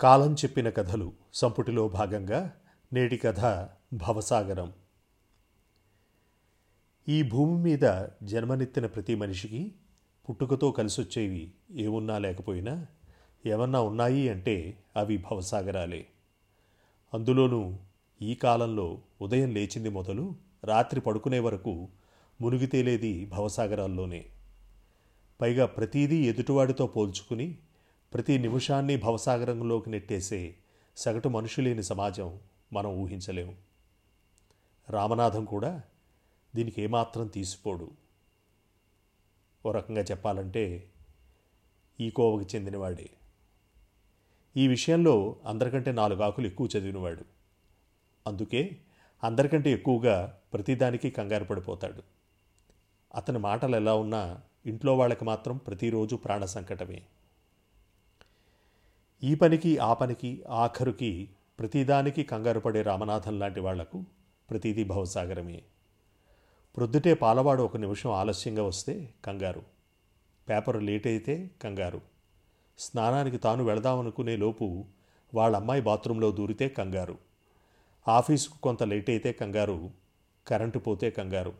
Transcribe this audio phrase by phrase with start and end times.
[0.00, 2.56] కాలం చెప్పిన కథలు సంపుటిలో భాగంగా
[2.92, 4.72] నేటి కథ భవసాగరం.
[7.08, 9.72] ఈ భూమి మీద జన్మనెత్తిన ప్రతి మనిషికి
[10.28, 12.86] పుట్టుకతో కలిసొచ్చేవి ఏమున్నా లేకపోయినా
[13.46, 16.06] ఏమన్నా ఉన్నాయి అంటే అవి భవసాగరాలే.
[17.14, 17.74] అందులోనూ
[18.22, 20.34] ఈ కాలంలో ఉదయం లేచింది మొదలు
[20.64, 21.88] రాత్రి పడుకునే వరకు
[22.40, 24.24] మునిగి తేలేది భవసాగరాల్లోనే.
[25.40, 27.58] పైగా ప్రతీదీ ఎదుటివాడితో పోల్చుకుని
[28.14, 30.54] ప్రతి నిమిషాన్ని భవసాగరంలోకి నెట్టేసే
[30.96, 32.40] సగటు మనుషులేని సమాజం
[32.72, 33.56] మనం ఊహించలేము.
[34.90, 35.82] రామనాథం కూడా
[36.54, 37.90] దీనికి ఏమాత్రం తీసిపోడు.
[39.66, 40.90] ఓ రకంగా చెప్పాలంటే
[42.00, 43.10] ఈ చెందినవాడే.
[44.56, 47.24] ఈ విషయంలో అందరికంటే నాలుగు ఆకులు ఎక్కువ చదివినవాడు.
[48.26, 48.76] అందుకే
[49.24, 52.02] అందరికంటే ఎక్కువగా ప్రతిదానికి కంగారు పడిపోతాడు.
[53.14, 57.02] అతని మాటలు ఎలా ఉన్నా ఇంట్లో వాళ్ళకి మాత్రం ప్రతిరోజు ప్రాణ సంకటమే
[59.24, 64.04] ఈ పనికి ఆ పనికి ఆఖరుకి ప్రతిదానికి కంగారు పడే రామనాథన్ లాంటి వాళ్ళకు
[64.50, 65.62] ప్రతిదీ భవసాగరమే.
[66.76, 69.62] ప్రొద్దుటే పాలవాడు ఒక నిమిషం ఆలస్యంగా వస్తే కంగారు.
[70.48, 72.00] పేపర్ లేట్ అయితే కంగారు.
[72.78, 74.84] స్నానానికి తాను వెళదామనుకునే లోపు
[75.34, 77.18] వాళ్ళ అమ్మాయి బాత్రూంలో దూరితే కంగారు.
[78.08, 79.90] ఆఫీసుకు కొంత లేట్ అయితే కంగారు
[80.46, 81.52] కరెంటు పోతే కంగారు.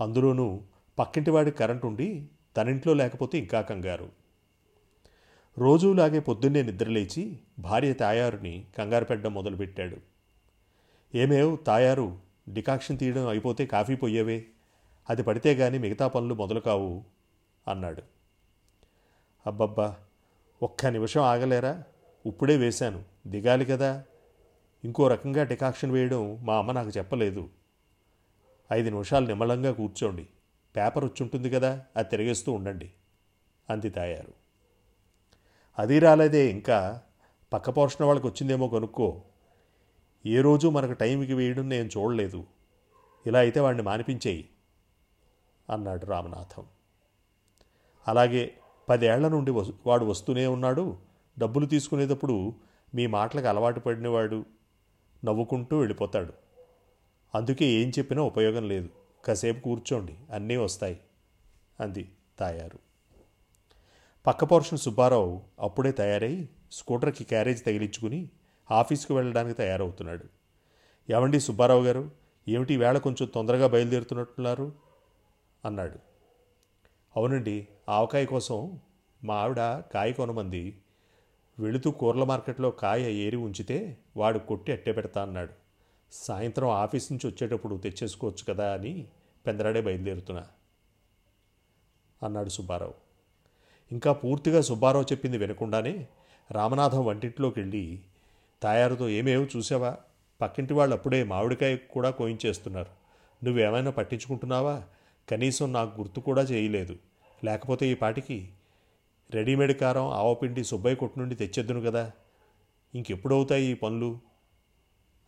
[0.00, 0.60] అందులోనూ
[0.98, 4.27] పక్కింటివాడి కరెంటు ఉండి తనింట్లో లేకపోతే ఇంకా కంగారు.
[5.58, 9.96] రోజూలాగే పొద్దున్నే నిద్రలేచి భార్య తాయారుని కంగారు పెట్టడం మొదలుపెట్టాడు.
[11.14, 12.18] ఏమేవ్ తాయారు
[12.52, 14.46] డికాక్షన్ తీయడం అయిపోతే కాఫీ పొయ్యవే
[15.10, 17.04] అది పడితే గాని మిగతా పనులు మొదలు కావు
[17.68, 18.02] అన్నాడు.
[19.46, 19.96] అబ్బబ్బా
[20.62, 21.82] ఒక్క నిమిషం ఆగలేరా?
[22.26, 24.04] ఇప్పుడే వేశాను దిగాలి కదా?
[24.84, 27.48] ఇంకో రకంగా డికాక్షన్ వేయడం మా అమ్మ నాకు చెప్పలేదు.
[28.72, 30.26] ఐదు నిమిషాలు నిమ్మలంగా కూర్చోండి
[30.76, 32.90] పేపర్ వచ్చుంటుంది కదా అది తిరిగేస్తూ ఉండండి
[33.70, 34.47] అంది తాయారు.
[35.78, 36.50] అది రాలేదే.
[36.50, 37.02] ఇంకా
[37.52, 39.22] పక్క పోర్షన్ వాళ్ళకి వచ్చిందేమో కనుక్కో.
[40.26, 42.44] ఏ రోజు మనకు టైంకి వేయడం నేను చూడలేదు.
[43.26, 44.48] ఇలా అయితే వాడిని మానిపించేయి
[45.70, 46.64] అన్నాడు రామనాథం.
[48.08, 48.54] అలాగే
[48.88, 49.50] పదేళ్ళ నుండి
[49.86, 50.96] వాడు వస్తూనే ఉన్నాడు.
[51.38, 52.54] డబ్బులు తీసుకునేటప్పుడు
[52.94, 54.44] మీ మాటలకు అలవాటు పడినవాడు
[55.24, 56.32] నవ్వుకుంటూ వెళ్ళిపోతాడు.
[57.34, 58.88] అందుకే ఏం చెప్పినా ఉపయోగం లేదు.
[59.24, 61.00] కాసేపు కూర్చోండి అన్నీ వస్తాయి
[61.80, 62.87] అంది తాయారు.
[64.26, 68.30] పక్క పోర్షన్ సుబ్బారావు అప్పుడే తయారై స్కూటర్కి క్యారేజ్ తగిలించుకుని
[68.70, 70.24] ఆఫీస్కి వెళ్ళడానికి తయారవుతున్నాడు.
[71.12, 72.10] ఏమండి సుబ్బారావు గారు?
[72.48, 74.72] ఏమిటి వేళ కొంచెం తొందరగా బయలుదేరుతున్నట్టున్నారు?
[75.64, 75.98] అన్నాడు.
[77.16, 78.80] అవునండి ఆవకాయ కోసం
[79.24, 79.56] మా ఆవిడ
[79.94, 80.82] కాయ కొనమంది.
[81.58, 85.52] వెళుతూ కూరల మార్కెట్లో కాయ ఏరి ఉంచితే వాడు కొట్టి అట్టే పెడతా అన్నాడు.
[86.12, 89.06] సాయంత్రం ఆఫీస్ నుంచి వచ్చేటప్పుడు తెచ్చేసుకోవచ్చు కదా అని
[89.46, 90.46] పెందరాడే బయలుదేరుతున్నా
[92.22, 93.07] అన్నాడు సుబ్బారావు.
[93.92, 96.08] ఇంకా పూర్తిగా సుబ్బారావు చెప్పింది వినకుండానే
[96.50, 98.00] రామనాథం వంటింట్లోకి వెళ్ళి
[98.62, 99.96] తాయారుతో ఏమేమో చూసావా?
[100.40, 102.90] పక్కింటి వాళ్ళు అప్పుడే మామిడికాయ కూడా కోయించేస్తున్నారు.
[103.44, 104.82] నువ్వేమైనా పట్టించుకుంటున్నావా?
[105.30, 106.96] కనీసం నాకు గుర్తు కూడా చేయలేదు.
[107.44, 108.50] లేకపోతే ఈ పాటికి
[109.30, 112.12] రెడీమేడ్ కారం ఆవపిండి సుబ్బయ్య కొట్టు నుండి తెచ్చేద్దును కదా.
[112.94, 114.18] ఇంకెప్పుడవుతాయి ఈ పనులు?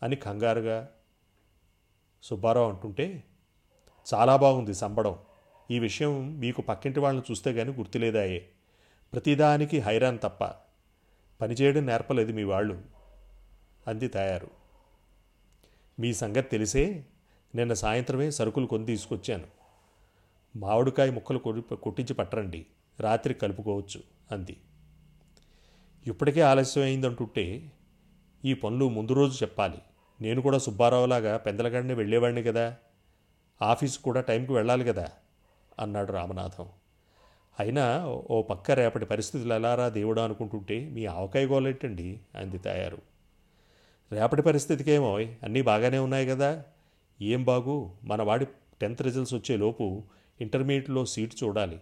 [0.03, 0.89] అని కంగారుగా
[2.23, 3.25] సుబ్బారావు అంటుంటే
[4.15, 5.19] చాలా బాగుంది సంబడం.
[5.71, 8.49] ఈ విషయం మీకు పక్కింటి వాళ్ళని చూస్తే గానీ గుర్తులేదాయే
[9.13, 10.45] ప్రతిదానికి హైరాన్ తప్ప.
[11.41, 12.83] పనిచేయడం నేర్పలేదు మీ వాళ్ళు.
[13.87, 14.51] అంది తయారు.
[16.01, 17.05] మీ సంగతి తెలిసే
[17.55, 19.47] నిన్న సాయంత్రమే సరుకులు కొని తీసుకొచ్చాను.
[20.57, 22.67] మామిడికాయ ముక్కలు కొట్టి కొట్టించి పట్టరండి.
[23.01, 24.57] రాత్రి కలుపుకోవచ్చు అంది.
[26.07, 27.73] ఇప్పటికే ఆలస్యం అయిందంటుంటే
[28.45, 29.79] ఈ పనులు ముందు రోజు చెప్పాలి.
[30.21, 32.77] నేను కూడా సుబ్బారావులాగా పెందలగాడిని వెళ్ళేవాడిని కదా.
[33.63, 35.09] ఆఫీస్ కూడా టైంకి వెళ్ళాలి కదా.
[35.81, 36.69] అన్నాడు రామనాథం.
[37.61, 42.99] అయినా ఓ పక్క రేపటి పరిస్థితులు ఎలారా దేవుడా అనుకుంటుంటే మీ ఆవకాయ గోలెట్టండి అంది తయారు.
[44.13, 46.65] రేపటి పరిస్థితికేమో అన్నీ బాగానే ఉన్నాయి కదా.
[47.23, 47.93] ఏం బాగు?
[48.03, 48.47] మన వాడి
[48.81, 50.03] టెన్త్ రిజల్ట్స్ వచ్చేలోపు
[50.41, 51.81] ఇంటర్మీడియట్లో సీట్ చూడాలి.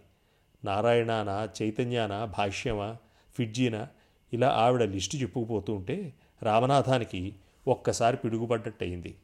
[0.65, 2.97] నారాయణానా చైతన్యానా భాష్యమా
[3.37, 3.87] ఫిడ్జీనా?
[4.33, 6.13] ఇలా ఆవిడ లిస్టు చెప్పుకుపోతూ ఉంటే
[6.43, 7.35] రామనాథానికి
[7.67, 9.15] ఒక్కసారి పిడుగుపడ్డట్టయింది.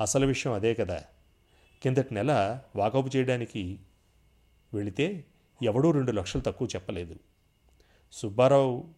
[0.00, 1.02] అసలు విషయం అదే కదా.
[1.82, 3.78] కిందటి నెల వాకపు చేయడానికి
[4.74, 5.24] వెళితే
[5.62, 7.16] ఎవడూ రెండు లక్షలు తక్కువ చెప్పలేదు.
[8.12, 8.88] సుబ్బారావు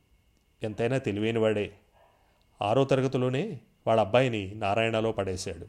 [0.62, 1.74] ఎంతైనా తెలివైనవాడే.
[2.62, 5.66] ఆరో తరగతిలోనే వాళ్ళ అబ్బాయిని నారాయణలో పడేశాడు.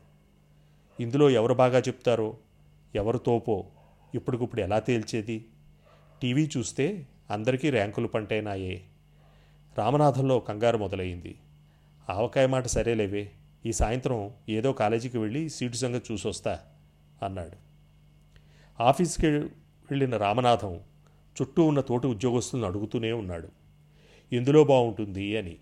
[1.00, 2.38] ఇందులో ఎవరు బాగా చెప్తారో
[2.96, 3.66] ఎవరు తోపో
[4.16, 5.46] ఇప్పటికిప్పుడు ఎలా తేల్చేది?
[6.22, 8.84] టీవీ చూస్తే అందరికీ ర్యాంకులు పంటైనాయే.
[9.78, 11.40] రామనాథంలో కంగారు మొదలైంది.
[12.10, 13.32] ఆవకాయ మాట సరేలేవే
[13.66, 16.60] ఈ సాయంత్రం ఏదో కాలేజీకి వెళ్ళి సీటు సంగతి చూసొస్తా
[17.24, 17.58] అన్నాడు.
[18.84, 19.50] ఆఫీస్కి
[19.94, 20.80] వెళ్ళిన రామనాథం
[21.42, 23.48] చుట్టూ ఉన్న తోటి ఉద్యోగస్తులను అడుగుతూనే ఉన్నాడు.
[24.34, 25.58] ఎందులో బాగుంటుంది అని.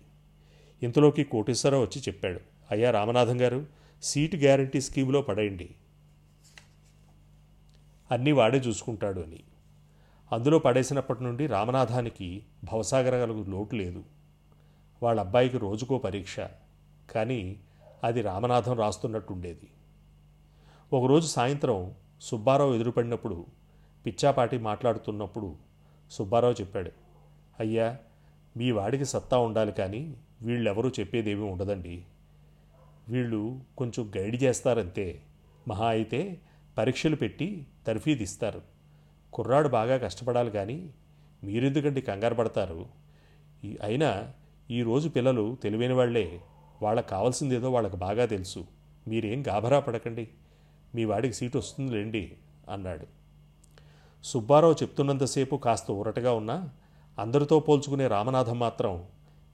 [0.82, 2.40] ఇంతలోకి కోటేశ్వరరావు వచ్చి చెప్పాడు.
[2.70, 3.66] అయ్యా రామనాథం గారు
[4.02, 5.70] సీట్ గ్యారంటీ స్కీమ్లో పడేయండి.
[8.10, 9.40] అన్నీ వాడే చూసుకుంటాడు అని.
[10.32, 14.04] అందులో పడేసినప్పటి నుండి రామనాథానికి భవసాగరగలకు లోటు లేదు.
[15.02, 16.40] వాళ్ళ అబ్బాయికి రోజుకో పరీక్ష.
[17.10, 17.56] కానీ
[18.04, 19.68] అది రామనాథం రాస్తున్నట్టుండేది.
[20.92, 23.46] ఒకరోజు సాయంత్రం సుబ్బారావు ఎదురుపడినప్పుడు
[24.06, 25.56] పిచ్చాపాటి మాట్లాడుతున్నప్పుడు
[26.10, 26.90] సుబ్బారావు చెప్పాడు
[27.60, 27.96] అయ్యా
[28.56, 32.04] మీ వాడికి సత్తా ఉండాలి కానీ వీళ్ళెవరూ చెప్పేదేమీ ఉండదండి.
[33.08, 35.22] వీళ్ళు కొంచెం గైడ్ చేస్తారంతే.
[35.68, 36.40] మహా అయితే
[36.78, 38.62] పరీక్షలు పెట్టి తర్ఫీదు ఇస్తారు
[39.32, 40.90] కుర్రాడు బాగా కష్టపడాలి కానీ
[41.44, 42.86] మీరెందుకండి కంగారు పడతారు?
[43.64, 44.32] ఈ- అయినా
[44.70, 46.40] ఈరోజు పిల్లలు తెలివైన వాళ్ళే
[46.82, 48.66] వాళ్ళకి కావాల్సిందేదో వాళ్ళకి బాగా తెలుసు.
[49.08, 50.28] మీరేం గాభరా పడకండి.
[50.94, 52.32] మీ వాడికి సీటు వస్తుందిలేండి
[52.70, 53.21] అన్నాడు.
[54.24, 56.70] సుబ్బారావు చెప్తున్నంతసేపు కాస్త ఊరటగా ఉన్నా
[57.18, 59.04] అందరితో పోల్చుకునే రామనాథం మాత్రం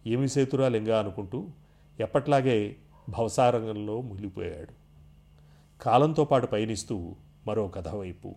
[0.06, 1.46] ఏమి సేతురా లింగా అనుకుంటూ
[2.00, 2.76] ఎప్పట్లాగే
[3.08, 4.72] భవసారంగంలో మునిగిపోయాడు.
[5.82, 7.14] కాలంతో పాటు పయనిస్తూ
[7.46, 8.34] మరో కథ వైపు.